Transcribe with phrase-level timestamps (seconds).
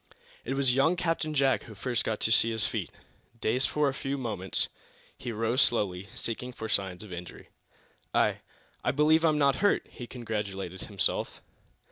[0.43, 2.89] It was young Captain Jack who first got to his feet.
[3.39, 4.67] Dazed for a few moments,
[5.15, 7.49] he rose slowly seeking for signs of injury.
[8.11, 8.39] "I
[8.83, 11.39] I believe I'm not hurt," he congratulated himself.